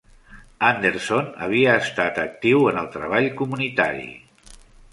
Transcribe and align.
Anderson 0.69 1.27
havia 1.47 1.75
estat 1.83 2.17
actiu 2.23 2.65
en 2.73 2.81
el 2.85 2.91
treball 2.99 3.31
comunitari. 3.43 4.11